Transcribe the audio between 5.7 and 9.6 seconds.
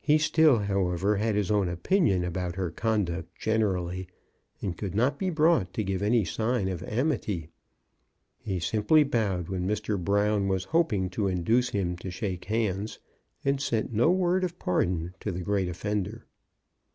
to give any sign of amity. He simply bowed